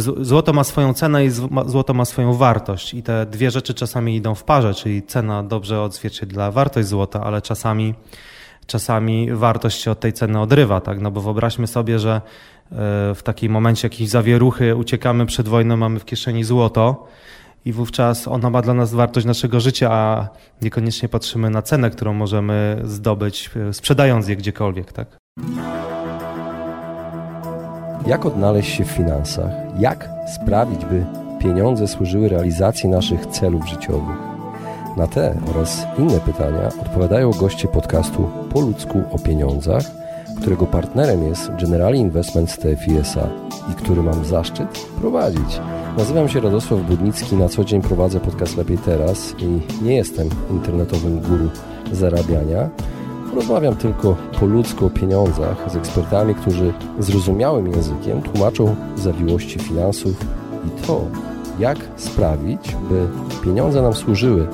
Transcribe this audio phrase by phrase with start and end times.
[0.00, 1.30] znaczy złoto ma swoją cenę i
[1.66, 5.82] złoto ma swoją wartość i te dwie rzeczy czasami idą w parze, czyli cena dobrze
[5.82, 7.94] odzwierciedla wartość złota, ale czasami,
[8.66, 11.00] czasami wartość się od tej ceny odrywa, tak?
[11.00, 12.20] No bo wyobraźmy sobie, że e,
[13.14, 17.06] w takim momencie jakiejś zawieruchy uciekamy przed wojną, mamy w kieszeni złoto
[17.64, 20.28] i wówczas ono ma dla nas wartość naszego życia, a
[20.62, 25.18] niekoniecznie patrzymy na cenę, którą możemy zdobyć e, sprzedając je gdziekolwiek, tak?
[28.08, 29.50] Jak odnaleźć się w finansach?
[29.78, 31.04] Jak sprawić, by
[31.38, 34.16] pieniądze służyły realizacji naszych celów życiowych?
[34.96, 39.82] Na te oraz inne pytania odpowiadają goście podcastu Po ludzku o pieniądzach,
[40.40, 43.28] którego partnerem jest Generali Investment TFI SA
[43.72, 45.60] i który mam zaszczyt prowadzić.
[45.98, 51.20] Nazywam się Radosław Budnicki, na co dzień prowadzę podcast Lepiej Teraz i nie jestem internetowym
[51.20, 51.50] guru
[51.92, 52.68] zarabiania,
[53.34, 60.16] Rozmawiam tylko po ludzku o pieniądzach z ekspertami, którzy zrozumiałym językiem tłumaczą zawiłości finansów
[60.66, 61.00] i to,
[61.58, 63.06] jak sprawić, by
[63.44, 64.46] pieniądze nam służyły,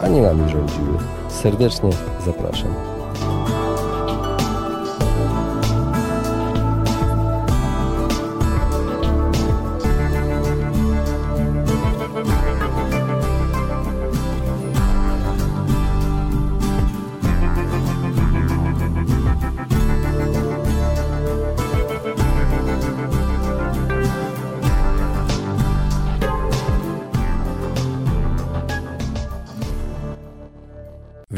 [0.00, 0.98] a nie nami rządziły.
[1.28, 1.90] Serdecznie
[2.26, 2.97] zapraszam.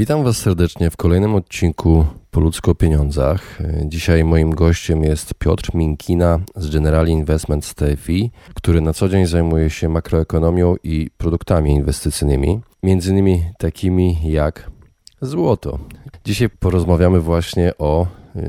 [0.01, 3.59] Witam Was serdecznie w kolejnym odcinku Po ludzko pieniądzach.
[3.85, 9.27] Dzisiaj moim gościem jest Piotr Minkina z Generali Investment z TFI, który na co dzień
[9.27, 14.71] zajmuje się makroekonomią i produktami inwestycyjnymi, między innymi takimi jak
[15.21, 15.79] złoto.
[16.25, 18.07] Dzisiaj porozmawiamy właśnie o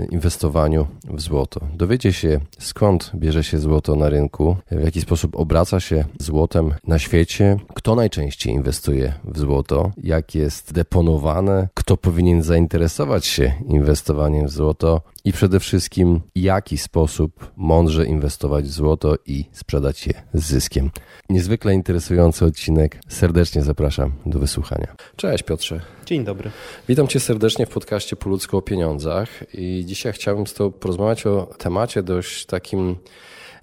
[0.10, 1.62] inwestowaniu w złoto.
[1.74, 7.00] Dowiecie się skąd bierze się złoto na rynku, w jaki sposób obraca się złotem na
[7.00, 14.52] świecie, kto najczęściej inwestuje w złoto, jak jest deponowane, kto powinien zainteresować się inwestowaniem w
[14.52, 20.46] złoto i przede wszystkim w jaki sposób mądrze inwestować w złoto i sprzedać je z
[20.46, 20.90] zyskiem.
[21.30, 23.00] Niezwykle interesujący odcinek.
[23.08, 24.96] Serdecznie zapraszam do wysłuchania.
[25.16, 25.82] Cześć Piotrze.
[26.06, 26.52] Dzień dobry.
[26.88, 31.26] Witam Cię serdecznie w podcaście Po ludzko o pieniądzach i dzisiaj chciałbym z Tobą porozmawiać
[31.26, 32.96] o temacie dość takim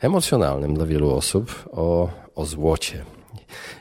[0.01, 3.05] emocjonalnym dla wielu osób, o, o złocie.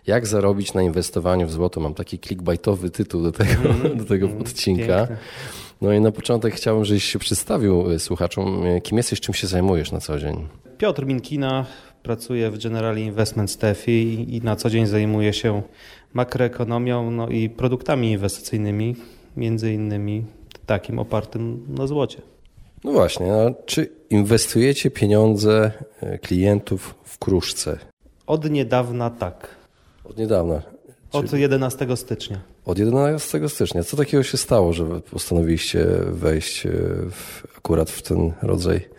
[0.07, 1.79] Jak zarobić na inwestowaniu w złoto?
[1.79, 4.97] Mam taki clickbaitowy tytuł do tego, mm, do tego mm, odcinka.
[4.97, 5.17] Piękne.
[5.81, 9.47] No i na początek chciałbym, żebyś się przedstawił y, słuchaczom, y, kim jesteś, czym się
[9.47, 10.47] zajmujesz na co dzień.
[10.77, 11.65] Piotr Minkina,
[12.03, 15.61] pracuję w Generali Investment Steffi i na co dzień zajmuję się
[16.13, 18.95] makroekonomią no i produktami inwestycyjnymi,
[19.37, 20.25] między innymi
[20.65, 22.21] takim opartym na złocie.
[22.83, 25.71] No właśnie, a czy inwestujecie pieniądze
[26.03, 27.77] y, klientów w kruszce?
[28.27, 29.47] Od niedawna tak.
[30.03, 30.61] Od niedawna.
[31.11, 32.39] Od 11 stycznia.
[32.67, 33.83] Od 11 stycznia.
[33.83, 36.69] Co takiego się stało, że postanowiliście wejść e,
[37.11, 38.89] w, akurat w ten rodzaj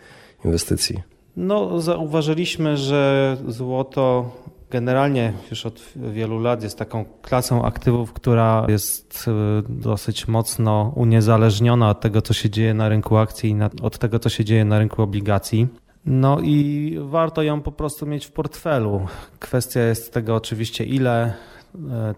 [0.45, 0.99] inwestycji?
[1.35, 4.31] No, zauważyliśmy, że złoto
[4.69, 9.31] generalnie już od wielu lat jest taką klasą aktywów, która jest e,
[9.69, 14.29] dosyć mocno uniezależniona od tego, co się dzieje na rynku akcji i od tego, co
[14.29, 15.67] się dzieje na rynku obligacji.
[16.05, 19.07] No i warto ją po prostu mieć w portfelu.
[19.39, 21.33] Kwestia jest tego oczywiście, ile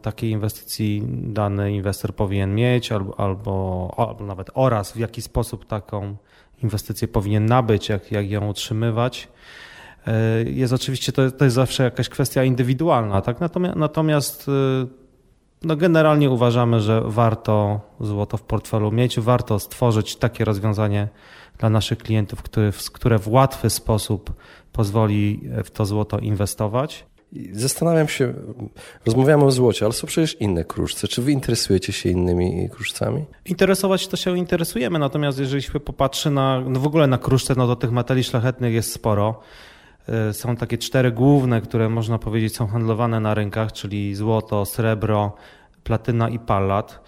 [0.01, 6.15] takiej inwestycji dany inwestor powinien mieć, albo, albo, albo nawet oraz w jaki sposób taką
[6.63, 9.27] inwestycję powinien nabyć, jak, jak ją utrzymywać.
[10.07, 13.39] E, jest oczywiście, to, to jest zawsze jakaś kwestia indywidualna, tak?
[13.39, 14.51] Natomiast, natomiast e,
[15.63, 21.07] no generalnie uważamy, że warto złoto w portfelu mieć, warto stworzyć takie rozwiązanie
[21.57, 24.33] dla naszych klientów, które, które w łatwy sposób
[24.71, 27.05] pozwoli w to złoto inwestować.
[27.51, 28.33] Zastanawiam się,
[29.05, 31.07] rozmawiamy o złocie, ale są przecież inne kruszce.
[31.07, 33.25] Czy wy interesujecie się innymi kruszcami?
[33.45, 37.67] Interesować to się interesujemy, natomiast jeżeli się popatrzy na, no w ogóle na kruszce, no
[37.67, 39.39] to tych metali szlachetnych jest sporo.
[40.07, 45.35] E, są takie cztery główne, które można powiedzieć są handlowane na rynkach, czyli złoto, srebro,
[45.83, 47.01] platyna i pallat.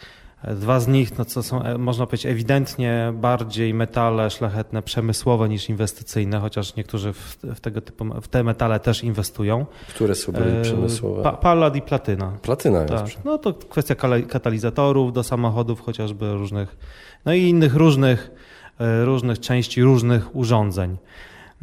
[0.48, 5.70] Dwa z nich, no co są, e, można powiedzieć, ewidentnie bardziej metale szlachetne, przemysłowe niż
[5.70, 9.66] inwestycyjne, chociaż niektórzy w, w tego typu, w te metale też inwestują.
[9.90, 11.24] Które są bardziej e, przemysłowe?
[11.24, 12.38] Pa, pallad i platyna.
[12.42, 13.02] Platyna tak.
[13.02, 13.26] jest.
[13.26, 13.96] No to kwestia
[14.30, 16.78] katalizatorów do samochodów, chociażby różnych,
[17.26, 18.32] no i innych różnych,
[18.80, 20.98] e, różnych części, różnych urządzeń.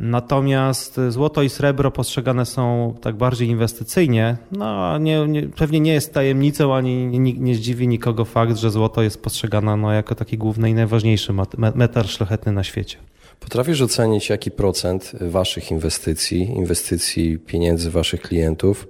[0.03, 4.37] Natomiast złoto i srebro postrzegane są tak bardziej inwestycyjnie.
[4.53, 9.03] No, nie, nie, pewnie nie jest tajemnicą, ani nie, nie, zdziwi nikogo fakt, że złoto
[9.03, 11.33] jest postrzegane no, jako taki główny i najważniejszy
[11.75, 12.97] metal szlachetny na świecie.
[13.41, 18.89] Potrafisz ocenić, jaki procent waszych inwestycji, inwestycji pieniędzy waszych klientów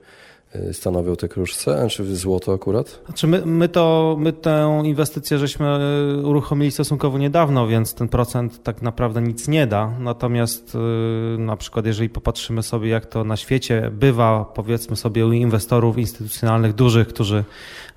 [0.73, 3.01] stanowią te kruszce, czy złoto akurat?
[3.05, 5.79] Znaczy my, my, to, my tę inwestycję żeśmy
[6.21, 9.93] y, uruchomili stosunkowo niedawno, więc ten procent tak naprawdę nic nie da.
[9.99, 15.33] Natomiast y, na przykład jeżeli popatrzymy sobie, jak to na świecie bywa, powiedzmy sobie u
[15.33, 17.45] inwestorów instytucjonalnych dużych, którzy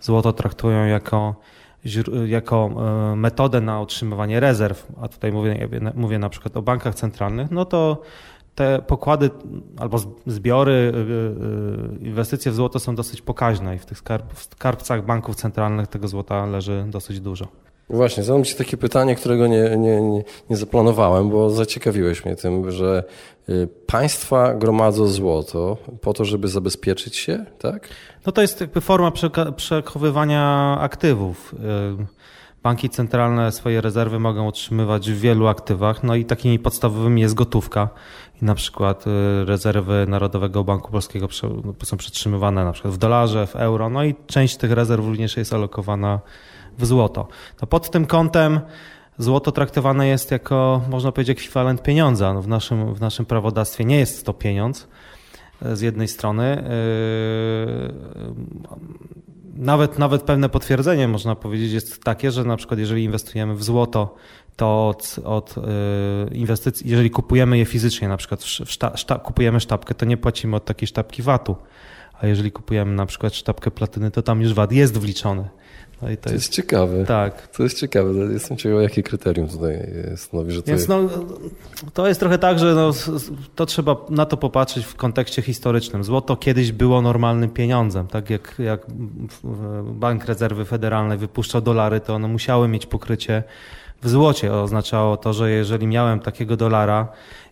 [0.02, 1.36] złoto traktują jako
[2.26, 2.70] jako
[3.16, 8.02] metodę na utrzymywanie rezerw, a tutaj mówię, mówię na przykład o bankach centralnych, no to
[8.56, 9.30] te pokłady
[9.78, 9.98] albo
[10.28, 14.02] zbiory, y, y, inwestycje w złoto są dosyć pokaźne i w tych
[14.40, 17.48] skarbcach banków centralnych tego złota leży dosyć dużo.
[17.90, 22.72] Właśnie, zadam Ci takie pytanie, którego nie, nie, nie, nie zaplanowałem, bo zaciekawiłeś mnie tym,
[22.72, 23.04] że
[23.50, 27.90] y, państwa gromadzą złoto po to, żeby zabezpieczyć się, tak?
[28.26, 29.12] No to jest jakby forma
[29.56, 31.56] przechowywania aktywów.
[32.64, 37.90] Banki centralne swoje rezerwy mogą utrzymywać w wielu aktywach, no i takimi podstawowymi jest gotówka
[38.44, 43.56] na przykład y, rezerwy Narodowego Banku Polskiego no, są przetrzymywane na przykład w dolarze, w
[43.56, 46.20] euro, no i część tych rezerw również jest alokowana
[46.78, 47.28] w złoto.
[47.62, 48.60] No pod tym kątem
[49.18, 52.34] złoto traktowane jest jako, można powiedzieć, ekwiwalent pieniądza.
[52.34, 54.88] No w, naszym, w naszym prawodawstwie nie jest to pieniądz
[55.74, 56.64] z jednej strony.
[57.88, 58.34] Yy,
[59.56, 64.16] nawet, nawet pewne potwierdzenie, można powiedzieć, jest takie, że na przykład jeżeli inwestujemy w złoto,
[64.56, 69.96] to od, od y, inwestycji, jeżeli kupujemy je fizycznie, na przykład szta, szta, kupujemy sztabkę,
[69.96, 71.56] to nie płacimy od takiej sztabki VAT-u.
[72.22, 75.50] A jeżeli kupujemy na przykład sztabkę platyny, to tam już VAT jest wliczony.
[76.04, 77.06] No to, to jest, jest, ciekawe.
[77.06, 77.48] Tak.
[77.48, 78.10] To jest ciekawe.
[78.34, 80.90] Jestem ciekawy, jakie kryterium tutaj stanowi, że to Więc jest...
[80.90, 81.10] No,
[81.94, 82.92] to jest trochę tak, że no,
[83.56, 86.04] to trzeba na to popatrzeć w kontekście historycznym.
[86.04, 88.08] Złoto kiedyś było normalnym pieniądzem.
[88.08, 88.86] Tak jak, jak
[89.84, 93.44] Bank Rezerwy Federalnej wypuszczał dolary, to one musiały mieć pokrycie
[94.02, 94.54] w złocie.
[94.54, 97.08] Oznaczało to, że jeżeli miałem takiego dolara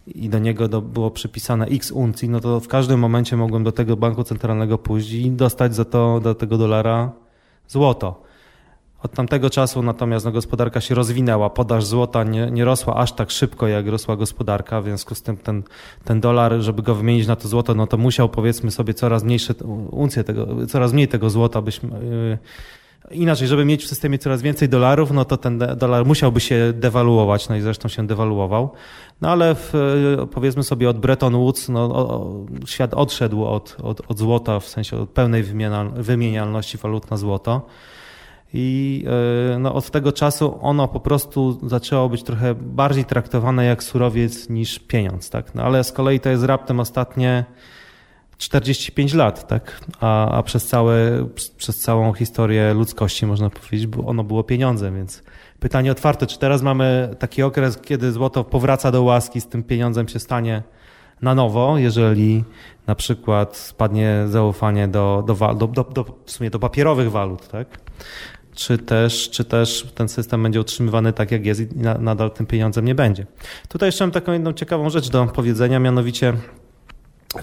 [0.07, 3.71] i do niego do, było przypisane x uncji, no to w każdym momencie mogłem do
[3.71, 7.11] tego banku centralnego pójść i dostać za to, do tego dolara
[7.67, 8.30] złoto.
[9.03, 13.31] Od tamtego czasu natomiast no, gospodarka się rozwinęła, podaż złota nie, nie rosła aż tak
[13.31, 15.63] szybko, jak rosła gospodarka, w związku z tym ten,
[16.03, 19.53] ten dolar, żeby go wymienić na to złoto, no to musiał powiedzmy sobie coraz mniejsze
[19.91, 22.37] uncje tego, coraz mniej tego złota byśmy, yy,
[23.11, 27.49] inaczej, żeby mieć w systemie coraz więcej dolarów, no to ten dolar musiałby się dewaluować,
[27.49, 28.69] no i zresztą się dewaluował.
[29.21, 29.73] No ale w,
[30.17, 34.67] yy, powiedzmy sobie od Bretton Woods, no, o, świat odszedł od, od, od złota, w
[34.67, 35.43] sensie od pełnej
[35.95, 37.65] wymienialności walut na złoto.
[38.53, 39.05] I
[39.53, 44.49] e, no, od tego czasu ono po prostu zaczęło być trochę bardziej traktowane jak surowiec
[44.49, 45.29] niż pieniądz.
[45.29, 45.55] Tak?
[45.55, 47.45] No, ale z kolei to jest raptem ostatnie
[48.37, 49.79] 45 lat, tak?
[49.99, 51.27] a, a przez, całe,
[51.57, 55.23] przez całą historię ludzkości, można powiedzieć, ono było pieniądzem, więc
[55.59, 60.07] pytanie otwarte, czy teraz mamy taki okres, kiedy złoto powraca do łaski, z tym pieniądzem
[60.07, 60.63] się stanie
[61.21, 62.43] na nowo, jeżeli
[62.87, 67.67] na przykład spadnie zaufanie do, do, do, do, do, w sumie do papierowych walut, tak?
[68.55, 71.67] Czy też, czy też ten system będzie utrzymywany tak, jak jest i
[71.99, 73.25] nadal tym pieniądzem nie będzie.
[73.69, 76.33] Tutaj jeszcze mam taką jedną ciekawą rzecz do powiedzenia, mianowicie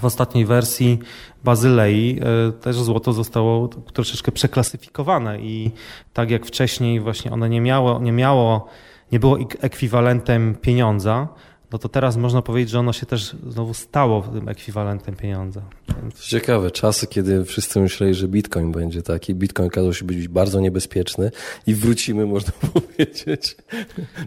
[0.01, 0.99] w ostatniej wersji
[1.45, 5.71] Bazylei e, też złoto zostało troszeczkę przeklasyfikowane i
[6.13, 8.69] tak jak wcześniej właśnie ono nie miało, nie miało,
[9.13, 11.29] nie było ekwiwalentem pieniądza,
[11.73, 15.63] no to teraz można powiedzieć, że ono się też znowu stało tym ekwiwalentem pieniądza.
[16.03, 16.21] Więc...
[16.21, 19.35] Ciekawe, czasy, kiedy wszyscy myśleli, że bitcoin będzie taki.
[19.35, 21.31] Bitcoin okazał się być bardzo niebezpieczny
[21.67, 23.57] i wrócimy, można powiedzieć,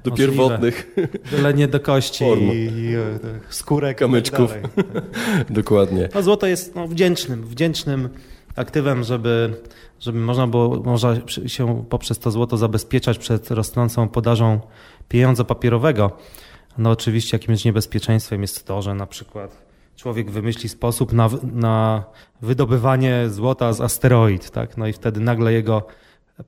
[0.03, 0.31] do Możliwe.
[0.31, 0.95] pierwotnych
[1.31, 2.41] Byle nie do kości form.
[2.41, 2.95] i, i
[3.49, 3.97] skórek.
[3.97, 4.53] Tak Kamyczków.
[4.53, 4.71] Tak
[5.49, 6.09] Dokładnie.
[6.15, 8.09] No, złoto jest no, wdzięcznym, wdzięcznym
[8.55, 9.53] aktywem, żeby,
[9.99, 11.15] żeby można było można
[11.47, 14.59] się poprzez to złoto zabezpieczać przed rosnącą podażą
[15.09, 16.17] pieniądza papierowego.
[16.77, 22.03] No oczywiście jakimś niebezpieczeństwem jest to, że na przykład człowiek wymyśli sposób na, na
[22.41, 24.77] wydobywanie złota z asteroid, tak?
[24.77, 25.83] No i wtedy nagle jego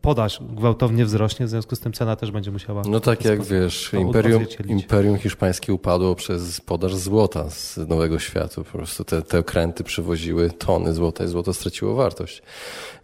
[0.02, 2.82] podaż gwałtownie wzrośnie, w związku z tym cena też będzie musiała.
[2.90, 8.64] No tak jak wiesz, imperium, imperium hiszpańskie upadło przez podaż złota z Nowego Światu.
[8.64, 12.42] Po prostu te, te okręty przywoziły tony złota i złoto straciło wartość.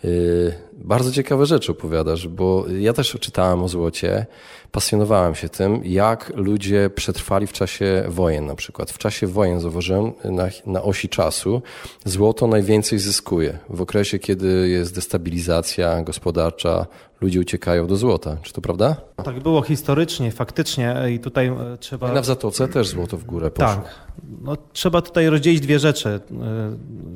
[0.03, 4.25] Yy, bardzo ciekawe rzeczy opowiadasz, bo ja też czytałem o złocie,
[4.71, 8.91] pasjonowałem się tym, jak ludzie przetrwali w czasie wojen na przykład.
[8.91, 11.61] W czasie wojen zauważyłem na, na osi czasu
[12.05, 13.57] złoto najwięcej zyskuje.
[13.69, 16.85] W okresie, kiedy jest destabilizacja gospodarcza,
[17.21, 18.37] ludzie uciekają do złota.
[18.41, 18.95] Czy to prawda?
[19.23, 22.11] Tak było historycznie, faktycznie i tutaj e, trzeba...
[22.11, 23.83] I na w Zatoce też złoto w górę poszło.
[23.83, 24.09] Tak.
[24.41, 26.09] No, trzeba tutaj rozdzielić dwie rzeczy.
[26.09, 26.19] E,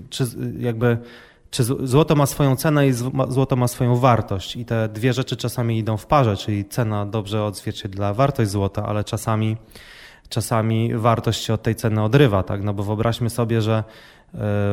[0.10, 0.26] czy
[0.60, 0.98] jakby
[1.54, 2.94] czy złoto ma swoją cenę i
[3.30, 4.56] złoto ma swoją wartość.
[4.56, 9.04] I te dwie rzeczy czasami idą w parze, czyli cena dobrze odzwierciedla wartość złota, ale
[9.04, 9.58] czasami
[10.30, 12.64] czasami wartość się od tej ceny odrywa, tak?
[12.64, 13.84] No bo wyobraźmy sobie, że e,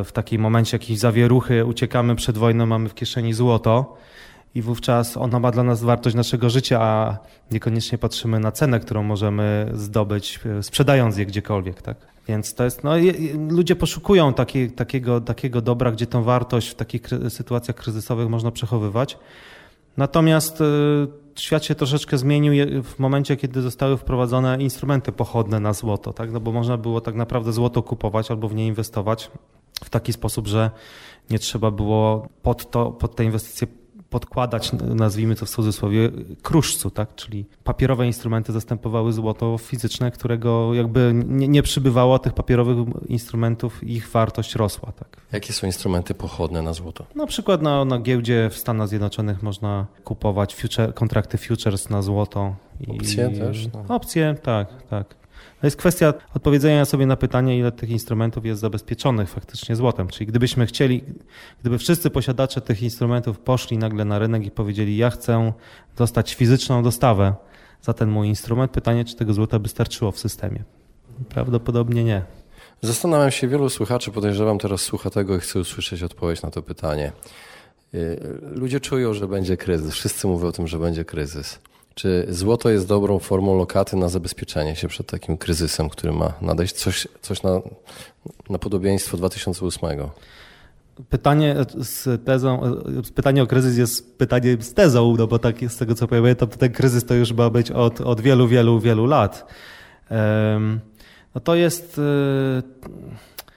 [0.04, 3.96] w takim momencie jakiejś zawieruchy uciekamy przed wojną, mamy w kieszeni złoto
[4.54, 7.18] i wówczas ona ma dla nas wartość naszego życia, a
[7.50, 11.96] niekoniecznie patrzymy na cenę, którą możemy zdobyć e, sprzedając je gdziekolwiek, tak?
[12.30, 12.92] Więc to jest, no,
[13.48, 19.18] ludzie poszukują taki, takiego, takiego dobra, gdzie tą wartość w takich sytuacjach kryzysowych można przechowywać.
[19.96, 20.64] Natomiast y,
[21.36, 26.32] świat się troszeczkę zmienił w momencie, kiedy zostały wprowadzone instrumenty pochodne na złoto, tak?
[26.32, 29.30] No bo można było tak naprawdę złoto kupować albo w nie inwestować
[29.84, 30.70] w taki sposób, że
[31.30, 33.66] nie trzeba było pod, to, pod te inwestycje
[34.10, 36.10] podkładać, nazwijmy to w cudzysłowie,
[36.42, 37.14] kruszcu, tak?
[37.14, 42.76] czyli papierowe instrumenty zastępowały złoto fizyczne, którego jakby nie, nie przybywało tych papierowych
[43.08, 44.92] instrumentów, ich wartość rosła.
[44.92, 45.20] Tak?
[45.32, 47.06] Jakie są instrumenty pochodne na złoto?
[47.14, 52.54] Na przykład na, na giełdzie w Stanach Zjednoczonych można kupować future, kontrakty futures na złoto.
[52.88, 53.68] Opcje też?
[53.74, 53.94] No.
[53.94, 55.19] Opcje, tak, tak.
[55.60, 60.08] To jest kwestia odpowiedzenia sobie na pytanie, ile tych instrumentów jest zabezpieczonych faktycznie złotem.
[60.08, 61.04] Czyli gdybyśmy chcieli,
[61.60, 65.52] gdyby wszyscy posiadacze tych instrumentów poszli nagle na rynek i powiedzieli, ja chcę
[65.96, 67.34] dostać fizyczną dostawę
[67.82, 70.64] za ten mój instrument, pytanie, czy tego złota by starczyło w systemie.
[71.28, 72.22] Prawdopodobnie nie.
[72.82, 77.12] Zastanawiam się, wielu słuchaczy, podejrzewam, teraz słucha tego i chce usłyszeć odpowiedź na to pytanie.
[77.94, 79.92] Y, ludzie czują, że będzie kryzys.
[79.92, 81.58] Wszyscy mówią o tym, że będzie kryzys.
[81.94, 86.74] Czy złoto jest dobrą formą lokaty na zabezpieczenie się przed takim kryzysem, który ma nadejść?
[86.74, 87.60] Coś, coś na,
[88.50, 89.90] na podobieństwo 2008?
[91.10, 92.60] Pytanie z tezą,
[93.14, 96.56] pytanie o kryzys jest pytaniem z tezą, no bo tak z tego co pamiętam, to
[96.56, 99.46] ten kryzys to już ma być od, od wielu, wielu, wielu lat.
[101.34, 102.62] No to jest, y,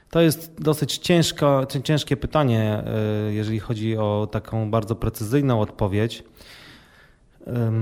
[0.10, 2.84] to jest dosyć ciężko, ciężkie pytanie,
[3.30, 6.24] y, jeżeli chodzi o taką bardzo precyzyjną odpowiedź.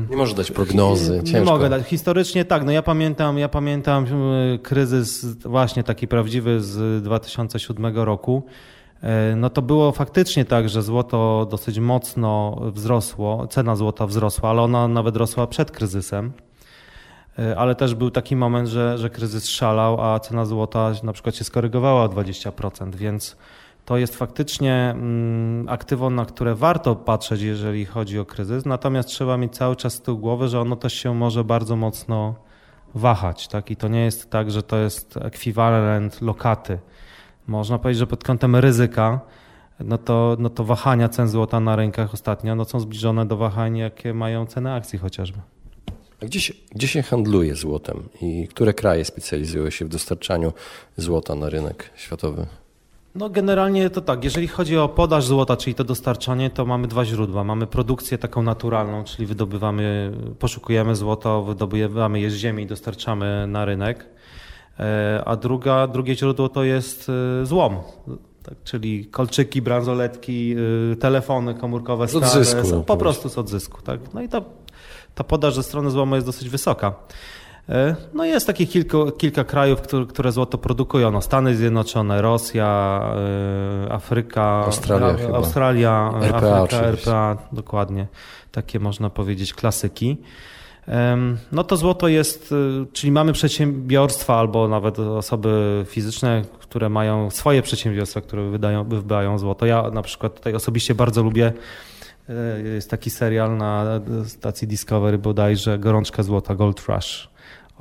[0.10, 1.18] Nie może dać prognozy.
[1.18, 1.51] Nie, Ciężko.
[1.51, 1.88] mogę dać.
[1.88, 4.06] Historycznie tak, no ja pamiętam, ja pamiętam
[4.63, 8.44] kryzys właśnie taki prawdziwy z 2007 roku.
[9.03, 14.62] E, no to było faktycznie tak, że złoto dosyć mocno wzrosło, cena złota wzrosła, ale
[14.62, 16.32] ona nawet rosła przed kryzysem.
[17.39, 21.36] E, ale też był taki moment, że, że kryzys szalał, a cena złota na przykład
[21.36, 23.38] się skorygowała o 20%, więc
[23.85, 28.65] to jest faktycznie mm, aktywo, na które warto patrzeć, jeżeli chodzi o kryzys.
[28.65, 32.35] Natomiast trzeba mieć cały czas z tyłu głowy, że ono też się może bardzo mocno
[32.95, 33.47] wahać.
[33.47, 33.71] Tak?
[33.71, 36.79] I to nie jest tak, że to jest ekwiwalent lokaty.
[37.47, 39.19] Można powiedzieć, że pod kątem ryzyka,
[39.79, 43.77] no to, no to wahania cen złota na rynkach ostatnio no są zbliżone do wahań,
[43.77, 45.39] jakie mają ceny akcji chociażby.
[46.21, 50.53] A gdzie się, gdzie się handluje złotem i które kraje specjalizują się w dostarczaniu
[50.97, 52.45] złota na rynek światowy?
[53.15, 57.06] No generalnie to tak, jeżeli chodzi o podaż złota, czyli to dostarczanie, to mamy dwa
[57.06, 57.44] źródła.
[57.44, 63.65] Mamy produkcję taką naturalną, czyli wydobywamy, poszukujemy złoto, wydobywamy je z ziemi i dostarczamy na
[63.65, 64.06] rynek.
[64.80, 67.77] E, a druga, drugie źródło to jest e, złom,
[68.44, 70.56] tak, czyli kolczyki, bransoletki,
[70.91, 72.84] e, telefony komórkowe z odzysku.
[72.84, 73.82] Po prostu z odzysku.
[73.82, 74.00] Tak?
[74.13, 74.41] No i ta,
[75.15, 76.94] ta podaż ze strony złomu jest dosyć wysoka.
[77.72, 81.12] E, no jest takich kilku, kilka krajów, które, które złoto produkują.
[81.12, 83.01] No Stany Zjednoczone, Rosja,
[83.88, 86.86] e, Afryka, Australia, Australia RPA, Afryka.
[86.86, 88.08] RPA, dokładnie.
[88.51, 90.18] Takie można powiedzieć klasyki.
[91.51, 97.62] No to złoto jest, e, czyli mamy przedsiębiorstwa albo nawet osoby fizyczne, które mają swoje
[97.62, 99.66] przedsiębiorstwa, które wydają, wydają złoto.
[99.66, 101.54] Ja na przykład tutaj osobiście bardzo lubię
[102.63, 103.86] jest taki serial na
[104.25, 107.30] stacji Discovery bodajże Gorączka Złota, Gold Rush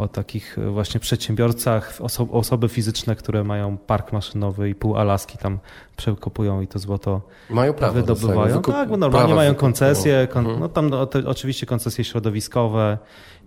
[0.01, 5.59] o takich właśnie przedsiębiorcach, oso osoby fizyczne, które mają park maszynowy i pół Alaski tam
[5.97, 8.63] przekopują i to złoto mają prawo wydobywają.
[8.63, 10.61] Tak, bo normalnie mają koncesje, kon mhm.
[10.61, 12.99] no tam no, oczywiście koncesje środowiskowe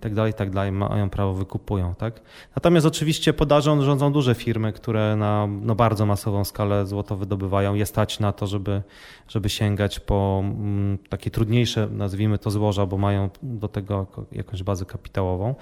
[0.03, 2.21] tak dalej, tak dalej, mają prawo, wykupują, tak.
[2.55, 7.73] Natomiast oczywiście podażą rządzą duże firmy, które na no, bardzo masową skalę złoto wydobywają.
[7.73, 8.81] Je stać na to, żeby,
[9.27, 14.85] żeby sięgać po mm, takie trudniejsze, nazwijmy to złoża, bo mają do tego jakąś bazę
[14.85, 15.55] kapitałową.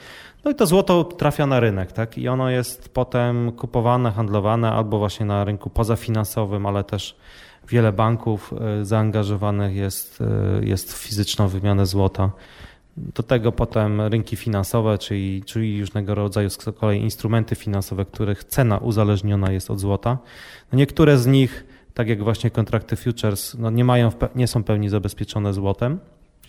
[0.44, 5.00] No i to złoto trafia na rynek, tak, i ono jest potem kupowane, handlowane albo
[5.00, 7.16] właśnie na rynku pozafinansowym, ale też
[7.68, 12.32] wiele banków e, zaangażowanych jest, e, jest w fizyczną wymianę złota.
[12.98, 18.78] Do tego potem rynki finansowe, czyli, czyli różnego rodzaju z kolei instrumenty finansowe, których cena
[18.78, 20.18] uzależniona jest od złota.
[20.72, 24.90] No niektóre z nich, tak jak właśnie kontrakty futures, no nie, mają, nie są pełni
[24.90, 26.00] zabezpieczone złotem,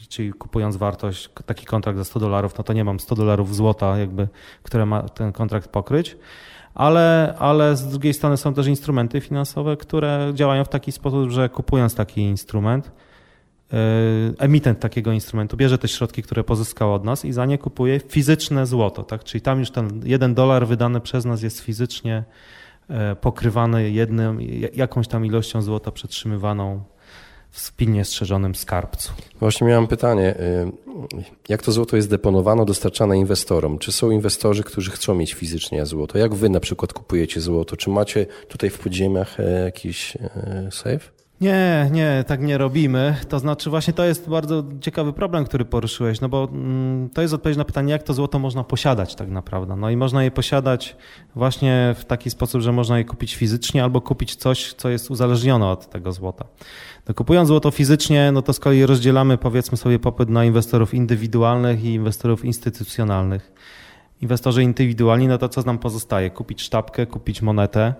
[0.08, 3.99] czyli kupując wartość, taki kontrakt za 100 dolarów, no to nie mam 100 dolarów złota,
[3.99, 4.28] jakby,
[4.62, 6.16] które ma ten kontrakt pokryć
[6.75, 11.49] ale, ale z drugiej strony są też instrumenty finansowe, które działają w taki sposób, że
[11.49, 12.90] kupując taki instrument,
[14.38, 18.67] emitent takiego instrumentu bierze te środki, które pozyskał od nas i za nie kupuje fizyczne
[18.67, 19.25] złoto, tak?
[19.25, 22.25] Czyli tam już ten jeden dolar wydany przez nas jest fizycznie
[23.21, 24.38] pokrywany jednym,
[24.75, 26.83] jakąś tam ilością złota przetrzymywaną
[27.52, 29.12] w pilnie strzeżonym skarbcu.
[29.41, 30.73] Właśnie miałem pytanie, y,
[31.49, 33.79] jak to złoto jest deponowane, dostarczane inwestorom?
[33.79, 36.19] Czy są inwestorzy, którzy chcą mieć fizycznie złoto?
[36.19, 37.76] Jak wy na przykład kupujecie złoto?
[37.76, 41.22] Czy macie tutaj w podziemiach e, jakiś e, safe?
[41.42, 43.16] Nie, nie, tak nie robimy.
[43.28, 47.34] To znaczy właśnie to jest bardzo ciekawy problem, który poruszyłeś, no bo mm, to jest
[47.34, 49.76] odpowiedź na pytanie, jak to złoto można posiadać tak naprawdę.
[49.76, 50.96] No i można je posiadać
[51.34, 55.66] właśnie w taki sposób, że można je kupić fizycznie albo kupić coś, co jest uzależnione
[55.66, 56.44] od tego złota.
[57.08, 61.84] No kupując złoto fizycznie, no to z kolei rozdzielamy powiedzmy sobie popyt na inwestorów indywidualnych
[61.84, 63.52] i inwestorów instytucjonalnych.
[64.23, 66.31] Inwestorzy indywidualni, no to co nam pozostaje?
[66.31, 67.95] Kupić sztabkę, kupić monetę.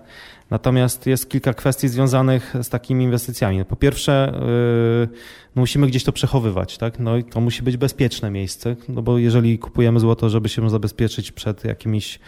[0.49, 3.65] Natomiast jest kilka kwestii związanych z takimi inwestycjami.
[3.65, 5.17] Po pierwsze, yy,
[5.55, 6.99] no musimy gdzieś to przechowywać, tak?
[6.99, 11.31] No i to musi być bezpieczne miejsce, no bo jeżeli kupujemy złoto, żeby się zabezpieczyć
[11.31, 12.19] przed jakimiś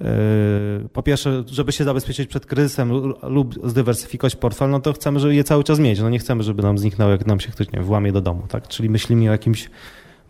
[0.00, 2.92] Yy, po pierwsze, żeby się zabezpieczyć przed kryzysem
[3.22, 6.00] lub zdywersyfikować portfel, no to chcemy, żeby je cały czas mieć.
[6.00, 8.42] No nie chcemy, żeby nam zniknęło, jak nam się ktoś nie wiem, włamie do domu,
[8.48, 8.68] tak?
[8.68, 9.70] Czyli myślimy o jakimś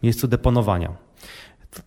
[0.02, 1.09] miejscu deponowania.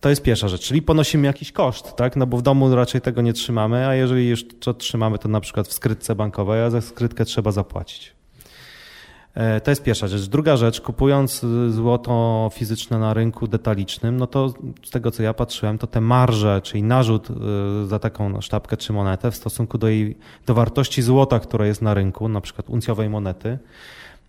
[0.00, 2.16] To jest pierwsza rzecz, czyli ponosimy jakiś koszt, tak?
[2.16, 5.40] No bo w domu raczej tego nie trzymamy, a jeżeli już to trzymamy, to na
[5.40, 8.14] przykład w skrytce bankowej, a za skrytkę trzeba zapłacić.
[9.34, 10.22] E, to jest pierwsza rzecz.
[10.22, 15.78] Druga rzecz, kupując złoto fizyczne na rynku detalicznym, no to z tego co ja patrzyłem,
[15.78, 17.34] to te marże, czyli narzut e,
[17.86, 21.94] za taką sztabkę czy monetę w stosunku do, jej, do wartości złota, która jest na
[21.94, 23.58] rynku, na przykład uncjowej monety,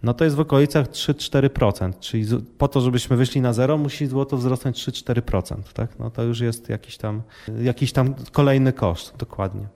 [0.04, 2.26] no to jest w okolicach 3-4%, czyli
[2.58, 6.00] po to, żebyśmy wyszli na zero, musi złoto wzrosnąć 3-4%, tak?
[6.00, 7.22] No to już jest jakiś tam,
[7.62, 9.68] jakiś tam kolejny koszt, dokładnie.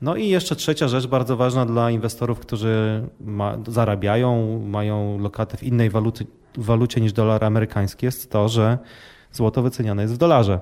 [0.00, 5.62] No i jeszcze trzecia rzecz, bardzo ważna dla inwestorów, którzy ma, zarabiają, mają lokaty w
[5.62, 6.26] innej waluty,
[6.56, 8.78] walucie niż dolar amerykański, jest to, że
[9.32, 10.60] złoto wyceniane jest w dolarze,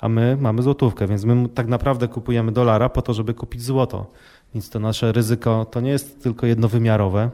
[0.00, 4.06] a my mamy złotówkę, więc my tak naprawdę kupujemy dolara po to, żeby kupić złoto.
[4.54, 7.30] Więc to nasze ryzyko to nie jest tylko jednowymiarowe,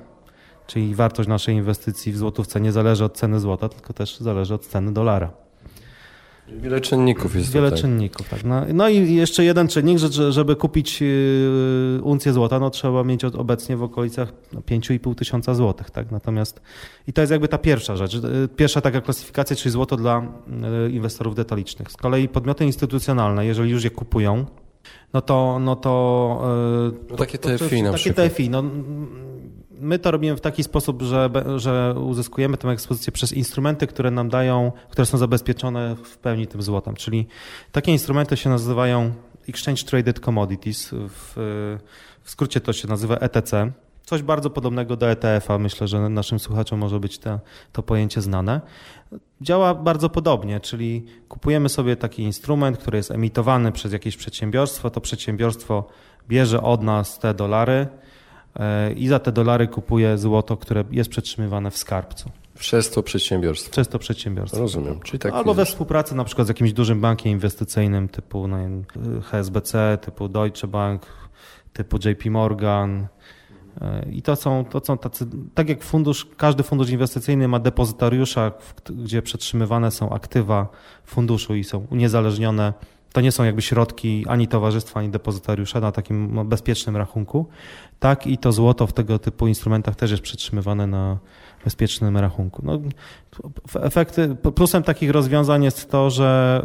[0.66, 4.66] czyli wartość naszej inwestycji w złotówce nie zależy od ceny złota, tylko też zależy od
[4.66, 5.44] ceny dolara.
[6.48, 7.82] Wiele czynników jest Wiele tutaj.
[7.82, 8.44] czynników, tak.
[8.44, 13.24] No, no, i jeszcze jeden czynnik, że żeby kupić y, uncję złota, no trzeba mieć
[13.24, 16.10] obecnie w okolicach 5,5 no, tysiąca złotych, tak.
[16.10, 16.60] Natomiast
[17.08, 18.14] i to jest jakby ta pierwsza rzecz.
[18.14, 20.22] Y, pierwsza taka klasyfikacja, czyli złoto dla
[20.86, 21.90] y, inwestorów detalicznych.
[21.90, 24.46] Z kolei podmioty instytucjonalne, jeżeli już je kupują,
[25.12, 26.42] no to, no to,
[27.10, 28.32] no takie TFI na takie przykład.
[28.32, 28.62] TFI, no,
[29.80, 34.28] my to robimy w taki sposób, że, że uzyskujemy tę ekspozycję przez instrumenty, które nam
[34.28, 36.94] dają, które są zabezpieczone w pełni tym złotem.
[36.94, 37.26] Czyli
[37.72, 39.12] takie instrumenty się nazywają
[39.48, 40.88] Exchange Traded Commodities.
[40.92, 41.32] W,
[42.22, 43.72] w skrócie to się nazywa ETC.
[44.04, 45.58] Coś bardzo podobnego do ETF-a.
[45.58, 47.40] Myślę, że naszym słuchaczom może być to,
[47.72, 48.60] to pojęcie znane.
[49.40, 54.90] Działa bardzo podobnie, czyli kupujemy sobie taki instrument, który jest emitowany przez jakieś przedsiębiorstwo.
[54.90, 55.84] To przedsiębiorstwo
[56.28, 57.88] bierze od nas te dolary,
[58.96, 62.30] i za te dolary kupuje złoto, które jest przetrzymywane w skarbcu.
[62.58, 63.70] Przez to przedsiębiorstwo.
[63.70, 64.60] Przez to przedsiębiorstwo.
[64.60, 65.00] Rozumiem.
[65.00, 68.58] Czyli tak Albo we współpracy na przykład z jakimś dużym bankiem inwestycyjnym typu no,
[69.22, 71.06] HSBC, typu Deutsche Bank,
[71.72, 73.06] typu JP Morgan.
[73.80, 78.52] E, I to są, to są tacy, tak jak fundusz, każdy fundusz inwestycyjny ma depozytariusza,
[78.90, 80.68] gdzie przetrzymywane są aktywa
[81.04, 82.72] funduszu i są uniezależnione
[83.14, 87.46] to nie są jakby środki ani towarzystwa, ani depozytariusza na takim no, bezpiecznym rachunku.
[88.00, 91.18] Tak i to złoto w tego typu instrumentach też jest przetrzymywane na
[91.64, 92.62] bezpiecznym rachunku.
[92.64, 92.80] No,
[93.80, 96.62] efekty, plusem takich rozwiązań jest to, że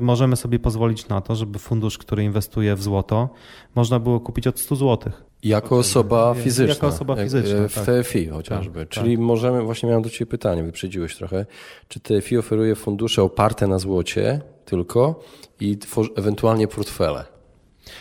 [0.00, 3.28] y, możemy sobie pozwolić na to, żeby fundusz, który inwestuje w złoto,
[3.74, 5.22] można było kupić od 100 złotych.
[5.42, 6.74] Jako osoba fizyczna.
[6.74, 7.68] Jako osoba fizyczna.
[7.68, 8.04] W tak.
[8.04, 8.80] TFI chociażby.
[8.80, 9.24] Tak, Czyli tak.
[9.24, 11.46] możemy, właśnie miałem do Ciebie pytanie, wyprzedziłeś trochę.
[11.88, 15.20] Czy TFI oferuje fundusze oparte na złocie tylko
[15.60, 15.78] i
[16.16, 17.33] ewentualnie portfele?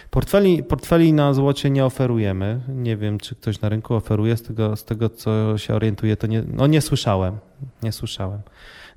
[0.09, 2.59] Portfeli, portfeli na złocie nie oferujemy.
[2.67, 4.37] Nie wiem, czy ktoś na rynku oferuje.
[4.37, 7.37] Z tego, z tego co się orientuję, to nie, no nie słyszałem.
[7.83, 8.41] Nie słyszałem.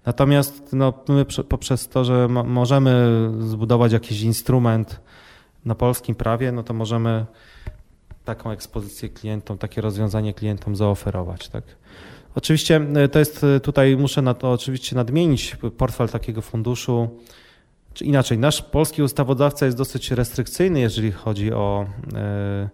[0.07, 5.01] Natomiast no, my poprzez to, że możemy zbudować jakiś instrument
[5.65, 7.27] na polskim prawie, no to możemy
[8.25, 11.49] taką ekspozycję klientom, takie rozwiązanie klientom zaoferować.
[11.49, 11.65] Tak?
[12.35, 17.09] Oczywiście e, to jest e, tutaj, muszę na to oczywiście nadmienić, portfel takiego funduszu,
[17.97, 22.69] czy inaczej, nasz polski ustawodawca jest dosyć restrykcyjny, jeżeli chodzi o, e,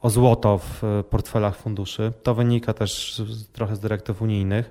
[0.00, 2.12] o złoto w portfelach funduszy.
[2.22, 4.70] To wynika też trochę z dyrektyw unijnych.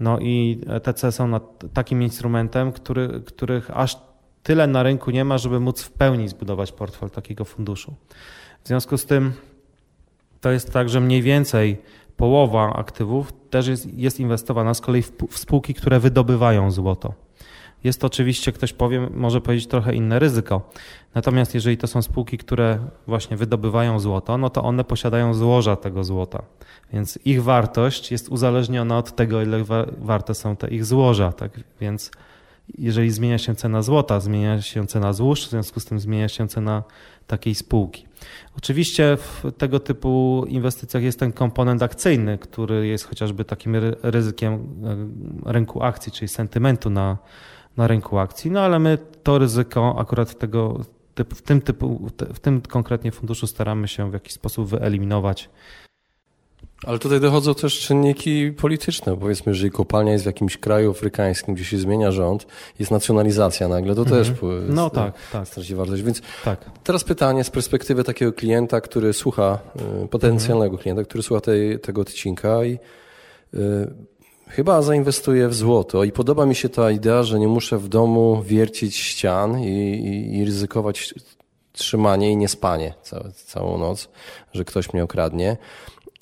[0.00, 1.40] No i TC są
[1.74, 3.98] takim instrumentem, który, których aż
[4.42, 7.94] tyle na rynku nie ma, żeby móc w pełni zbudować portfel takiego funduszu.
[8.64, 9.32] W związku z tym
[10.40, 11.82] to jest tak, że mniej więcej
[12.16, 17.23] połowa aktywów też jest, jest inwestowana z kolei w, w spółki, które wydobywają złoto.
[17.84, 20.70] Jest to oczywiście, ktoś powie, może powiedzieć trochę inne ryzyko.
[21.14, 26.04] Natomiast jeżeli to są spółki, które właśnie wydobywają złoto, no to one posiadają złoża tego
[26.04, 26.42] złota.
[26.92, 29.64] Więc ich wartość jest uzależniona od tego, ile
[29.98, 31.32] warte są te ich złoża.
[31.32, 31.60] Tak?
[31.80, 32.10] Więc
[32.78, 36.48] jeżeli zmienia się cena złota, zmienia się cena złóż, w związku z tym zmienia się
[36.48, 36.82] cena
[37.26, 38.06] takiej spółki.
[38.56, 44.54] Oczywiście w tego typu inwestycjach jest ten komponent akcyjny, który jest chociażby takim ryzykiem
[45.44, 47.18] e, rynku akcji, czyli sentymentu na,
[47.76, 50.80] na rynku akcji, no ale my to ryzyko akurat tego,
[51.16, 55.50] w, tym typu, w tym konkretnie funduszu staramy się w jakiś sposób wyeliminować
[56.86, 59.16] ale tutaj dochodzą też czynniki polityczne.
[59.16, 62.46] Powiedzmy, jeżeli kopalnia jest w jakimś kraju afrykańskim, gdzie się zmienia rząd,
[62.78, 64.24] jest nacjonalizacja nagle, to mhm.
[64.24, 64.32] też
[64.68, 65.48] no, tak, tak.
[65.48, 66.02] straci wartość.
[66.02, 66.70] Więc tak.
[66.84, 69.58] teraz pytanie z perspektywy takiego klienta, który słucha,
[70.04, 70.82] y, potencjalnego mhm.
[70.82, 72.78] klienta, który słucha tej, tego odcinka i
[73.54, 73.58] y,
[74.48, 76.04] chyba zainwestuje w złoto.
[76.04, 80.38] I podoba mi się ta idea, że nie muszę w domu wiercić ścian i, i,
[80.38, 81.14] i ryzykować
[81.72, 84.08] trzymanie i niespanie całe, całą noc,
[84.52, 85.56] że ktoś mnie okradnie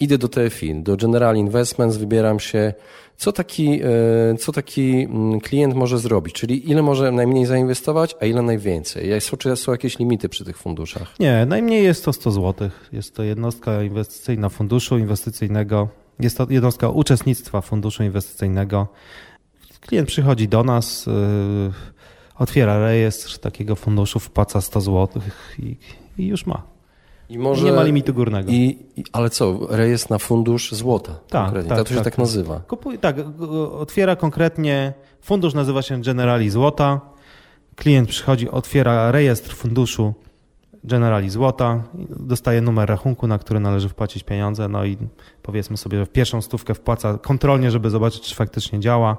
[0.03, 2.75] idę do TFI, do General Investments, wybieram się,
[3.17, 8.27] co taki, e, co taki mm, klient może zrobić, czyli ile może najmniej zainwestować, a
[8.27, 9.11] ile najwięcej.
[9.39, 11.15] Czy są jakieś limity przy tych funduszach?
[11.21, 12.71] Nie, najmniej jest to 100 zł.
[12.93, 15.89] Jest to jednostka inwestycyjna funduszu inwestycyjnego,
[16.25, 18.89] jest to jednostka uczestnictwa funduszu inwestycyjnego.
[19.81, 21.13] Klient przychodzi do nas, e,
[22.39, 25.23] otwiera rejestr takiego funduszu, wpłaca 100 zł
[25.59, 25.77] i,
[26.19, 26.63] i już ma.
[27.29, 28.53] I może, nie ma limitu górnego.
[28.53, 28.79] I,
[29.13, 31.15] ale co, rejestr na fundusz złota?
[31.29, 31.69] Tak, konkretnie.
[31.69, 32.61] tak, to się tak, tak, tak nazywa.
[32.61, 33.17] Kupuj, tak,
[33.73, 37.01] otwiera konkretnie, fundusz nazywa się Generali Złota.
[37.77, 40.15] Klient przychodzi, otwiera rejestr funduszu
[40.85, 44.97] Generali Złota, dostaje numer rachunku, na który należy wpłacić pieniądze, no i
[45.43, 49.17] powiedzmy sobie, że w pierwszą stówkę wpłaca kontrolnie, żeby zobaczyć, czy faktycznie działa.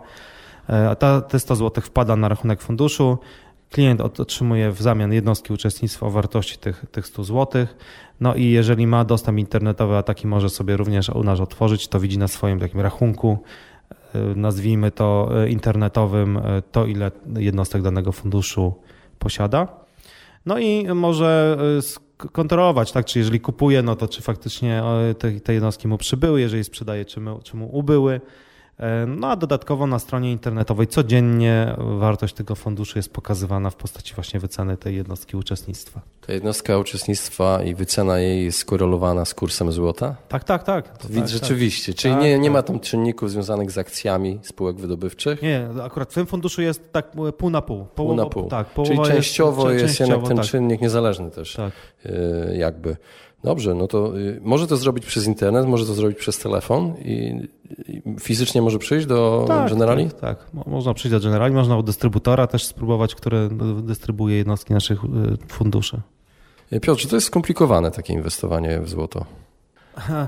[0.70, 3.18] E, a ta, te 100 zł wpada na rachunek funduszu.
[3.70, 7.68] Klient otrzymuje w zamian jednostki uczestnictwa o wartości tych, tych 100 zł.
[8.20, 12.00] No i jeżeli ma dostęp internetowy, a taki może sobie również u nas otworzyć, to
[12.00, 13.38] widzi na swoim takim rachunku,
[14.16, 18.74] e, nazwijmy to e, internetowym, to ile jednostek danego funduszu
[19.20, 19.83] posiada.
[20.46, 21.58] No i może
[22.32, 24.84] kontrolować, tak, czy jeżeli kupuje, no to czy faktycznie
[25.20, 28.22] te, te jednostki mu przybyły, jeżeli sprzedaje, czy mu, czy mu ubyły.
[28.80, 34.16] E, no a dodatkowo na stronie internetowej codziennie wartość tego funduszu jest pokazywana w postaci
[34.16, 36.02] właśnie wyceny tej jednostki uczestnictwa.
[36.28, 40.16] Ta jednostka uczestnictwa i wycena jej jest skorelowana z kursem złota?
[40.30, 40.98] Tak, tak, tak.
[40.98, 41.94] To tak rzeczywiście.
[41.94, 42.02] Tak.
[42.02, 42.54] Czyli tak, nie, nie tak.
[42.54, 45.42] ma tam czynników związanych z akcjami spółek wydobywczych?
[45.42, 47.86] Nie, akurat w tym funduszu jest tak pół na pół.
[47.86, 48.50] Połowa, pół na pół.
[48.50, 50.46] Tak, Czyli częściowo jest, jest jednak ten tak.
[50.46, 51.54] czynnik niezależny też.
[51.54, 51.74] Tak.
[52.06, 52.98] E, jakby.
[53.44, 57.48] Dobrze, no to y, może to zrobić przez internet, może to zrobić przez telefon i,
[57.88, 60.10] i fizycznie może przyjść do tak, Generali?
[60.10, 63.50] Tak, tak, można przyjść do Generali, można u dystrybutora też spróbować, który
[63.84, 65.08] dystrybuuje jednostki naszych y,
[65.48, 66.02] funduszy.
[66.82, 69.26] Piotr, czy to jest skomplikowane takie inwestowanie w złoto?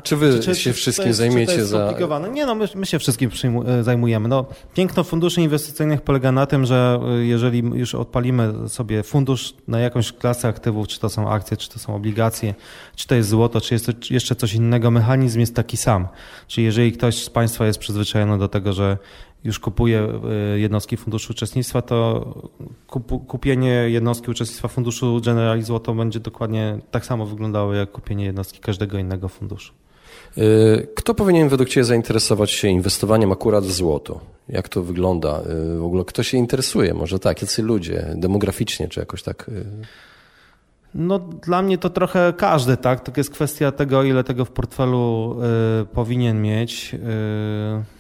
[0.04, 1.94] Czy wy czy, się wszystkim jest, zajmiecie czy za.
[2.34, 3.32] Nie, no my, my się wszystkim
[3.66, 4.28] e, zajmujemy.
[4.28, 9.80] No, piękno funduszy inwestycyjnych polega na tym, że e, jeżeli już odpalimy sobie fundusz na
[9.80, 12.54] jakąś klasę aktywów, czy to są akcje, czy to są obligacje,
[12.96, 16.08] czy to jest złoto, czy jest to jeszcze coś innego, mechanizm jest taki sam.
[16.48, 18.98] Czyli jeżeli ktoś z Państwa jest przyzwyczajony do tego, że
[19.46, 22.26] już kupuje e, jednostki funduszu uczestnictwa, to
[23.28, 28.98] kupienie jednostki uczestnictwa funduszu Generali Złoto będzie dokładnie tak samo wyglądało jak kupienie jednostki każdego
[28.98, 29.74] innego funduszu.
[30.38, 30.42] E,
[30.96, 34.20] kto powinien według Ciebie zainteresować się inwestowaniem akurat w złoto?
[34.50, 35.40] Jak to wygląda?
[35.40, 36.94] E, w ogóle kto się interesuje?
[36.94, 39.52] Może tak, jacy ludzie, demograficznie czy jakoś tak?
[40.96, 43.00] No, dla mnie to trochę każdy, tak?
[43.00, 45.36] To jest kwestia tego, ile tego w portfelu
[45.82, 46.94] y, powinien mieć.
[46.94, 47.95] Y,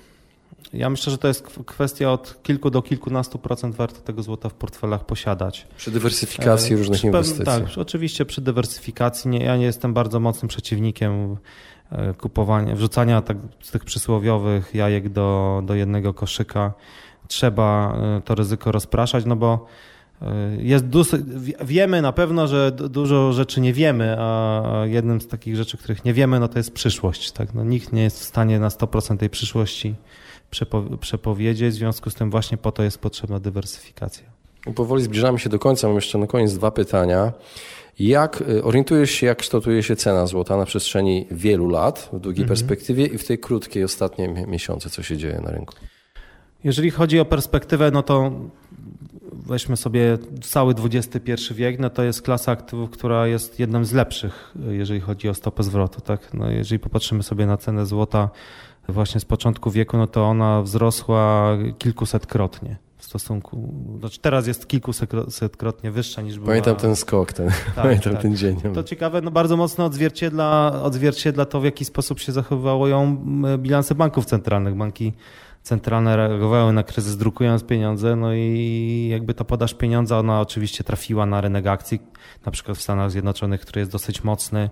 [0.77, 4.53] ja myślę, że to jest kwestia od kilku do kilkunastu procent warto tego złota w
[4.53, 5.67] portfelach posiadać.
[5.77, 7.45] Przy dywersyfikacji e, różnych inwestycji.
[7.45, 9.29] Tak, oczywiście przy dywersyfikacji.
[9.29, 11.37] Nie, ja nie jestem bardzo mocnym przeciwnikiem
[11.91, 16.73] e, kupowania, wrzucania tak, z tych przysłowiowych jajek do, do jednego koszyka.
[17.27, 19.65] Trzeba e, to ryzyko rozpraszać, no bo
[20.57, 21.21] jest dosyć,
[21.65, 26.13] wiemy na pewno, że dużo rzeczy nie wiemy, a jednym z takich rzeczy, których nie
[26.13, 27.31] wiemy, no to jest przyszłość.
[27.31, 27.53] Tak?
[27.53, 29.95] No, nikt nie jest w stanie na 100% tej przyszłości
[30.49, 34.35] przepo, przepowiedzieć, w związku z tym właśnie po to jest potrzebna dywersyfikacja.
[34.75, 37.33] Powoli zbliżamy się do końca, mam jeszcze na koniec dwa pytania.
[37.99, 42.43] Jak y, orientujesz się, jak kształtuje się cena złota na przestrzeni wielu lat, w długiej
[42.43, 42.47] mhm.
[42.47, 45.73] perspektywie i w tej krótkiej, ostatnie miesiące, co się dzieje na rynku?
[46.63, 48.31] Jeżeli chodzi o perspektywę, no to
[49.33, 54.53] weźmy sobie cały XXI wiek, no to jest klasa aktywów, która jest jedną z lepszych,
[54.69, 56.01] jeżeli chodzi o stopę zwrotu.
[56.01, 56.33] Tak?
[56.33, 58.29] No jeżeli popatrzymy sobie na cenę złota
[58.87, 65.91] właśnie z początku wieku, no to ona wzrosła kilkusetkrotnie w stosunku, znaczy teraz jest kilkusetkrotnie
[65.91, 66.47] wyższa niż była.
[66.47, 68.21] Pamiętam ten skok, ten, tak, pamiętam tak.
[68.21, 68.61] ten dzień.
[68.73, 72.91] To ciekawe, no bardzo mocno odzwierciedla, odzwierciedla to, w jaki sposób się zachowywały
[73.57, 74.75] bilanse banków centralnych.
[74.75, 75.13] Banki
[75.65, 81.25] centralne reagowały na kryzys drukując pieniądze, no i jakby ta podaż pieniądza, ona oczywiście trafiła
[81.25, 81.99] na rynek akcji,
[82.45, 84.69] na przykład w Stanach Zjednoczonych, który jest dosyć mocny,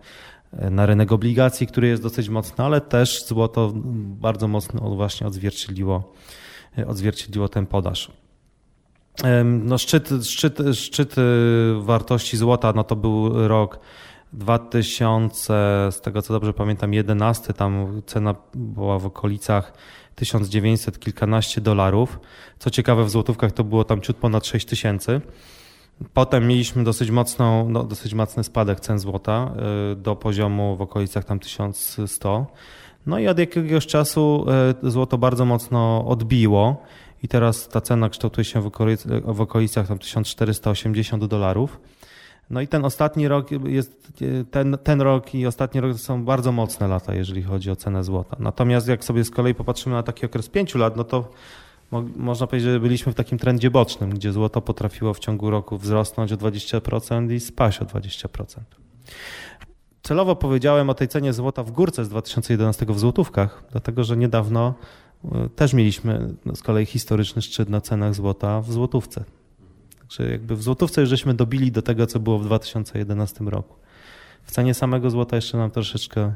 [0.71, 3.71] na rynek obligacji, który jest dosyć mocny, ale też złoto
[4.05, 6.13] bardzo mocno właśnie odzwierciedliło,
[6.87, 8.11] odzwierciedliło ten podaż.
[9.43, 11.15] No szczyt, szczyt, szczyt
[11.79, 13.79] wartości złota, no to był rok
[14.33, 15.53] 2000,
[15.91, 19.73] z tego co dobrze pamiętam, 11, tam cena była w okolicach
[20.15, 22.19] 1900 kilkanaście dolarów.
[22.59, 25.21] Co ciekawe, w złotówkach to było tam ciut ponad 6 tysięcy.
[26.13, 29.53] Potem mieliśmy dosyć, mocną, no, dosyć mocny spadek cen złota
[29.91, 32.45] y, do poziomu w okolicach tam 1100.
[33.05, 34.45] No i od jakiegoś czasu
[34.85, 36.83] y, złoto bardzo mocno odbiło
[37.23, 41.79] i teraz ta cena kształtuje się w, okolic, w okolicach tam 1480 dolarów.
[42.49, 46.87] No i ten ostatni rok jest, ten, ten rok i ostatni rok są bardzo mocne
[46.87, 48.37] lata, jeżeli chodzi o cenę złota.
[48.39, 51.29] Natomiast jak sobie z kolei popatrzymy na taki okres pięciu lat, no to
[51.93, 55.77] mo można powiedzieć, że byliśmy w takim trendzie bocznym, gdzie złoto potrafiło w ciągu roku
[55.77, 58.59] wzrosnąć o 20% i spaść o 20%.
[60.03, 64.73] Celowo powiedziałem o tej cenie złota w górce z 2011 w złotówkach, dlatego że niedawno
[65.25, 69.23] e, też mieliśmy z kolei historyczny szczyt na cenach złota w złotówce.
[69.99, 73.75] Także jakby w złotówce już żeśmy dobili do tego, co było w 2011 roku.
[74.43, 76.33] W cenie samego złota jeszcze nam troszeczkę,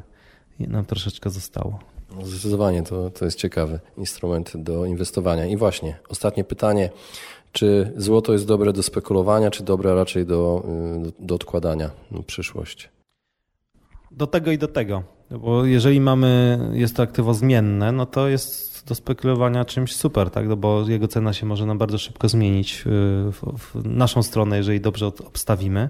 [0.60, 1.97] nam troszeczkę zostało.
[2.16, 5.46] No, zdecydowanie, to, to jest ciekawy instrument do inwestowania.
[5.46, 6.90] I właśnie, ostatnie pytanie.
[7.52, 10.64] Czy złoto jest dobre do spekulowania, czy dobre raczej do,
[11.20, 12.88] y, do odkładania na przyszłość?
[14.10, 15.02] Do tego i do tego.
[15.30, 20.48] Bo jeżeli mamy, jest to aktywo zmienne, no to jest do spekulowania czymś super, tak?
[20.48, 24.80] No bo jego cena się może nam bardzo szybko zmienić w, w naszą stronę, jeżeli
[24.80, 25.88] dobrze obstawimy.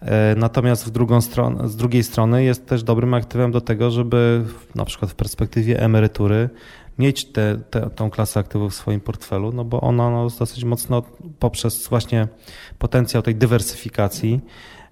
[0.00, 4.44] E, natomiast w drugą stronę, z drugiej strony jest też dobrym aktywem do tego, żeby
[4.74, 6.50] na przykład w perspektywie emerytury
[6.98, 7.58] mieć tę
[7.94, 11.02] tą klasę aktywów w swoim portfelu, no bo ona no, dosyć mocno
[11.38, 12.28] poprzez właśnie
[12.78, 14.40] potencjał tej dywersyfikacji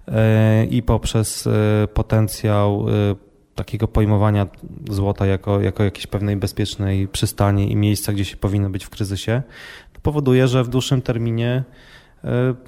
[0.07, 2.85] e, i poprzez e, potencjał
[3.55, 4.47] takiego pojmowania
[4.89, 9.41] złota jako, jako jakiejś pewnej bezpiecznej przystani i miejsca, gdzie się powinno być w kryzysie,
[9.93, 11.63] to powoduje, że w dłuższym terminie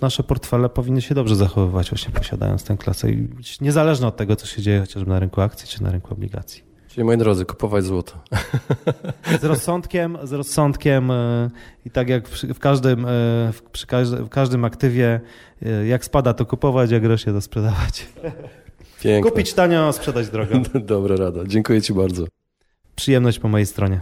[0.01, 4.35] nasze portfele powinny się dobrze zachowywać, właśnie posiadając tę klasę i być niezależne od tego,
[4.35, 6.63] co się dzieje chociażby na rynku akcji czy na rynku obligacji.
[6.87, 8.13] Czyli moi drodzy, kupować złoto.
[9.41, 11.49] Z rozsądkiem, z rozsądkiem e,
[11.85, 13.09] i tak jak w każdym, e,
[13.71, 15.21] przy każdym, w każdym aktywie,
[15.87, 18.07] jak spada to kupować, jak rośnie to sprzedawać.
[19.01, 19.31] Piękne.
[19.31, 20.55] Kupić tanio, sprzedać drogo.
[20.79, 21.39] Dobra rada.
[21.47, 22.25] Dziękuję Ci bardzo.
[22.95, 24.01] Przyjemność po mojej stronie.